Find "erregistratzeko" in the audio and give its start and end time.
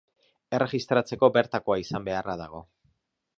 0.59-1.29